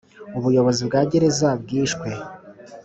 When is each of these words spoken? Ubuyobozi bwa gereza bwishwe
Ubuyobozi 0.37 0.81
bwa 0.87 1.01
gereza 1.11 1.49
bwishwe 1.61 2.07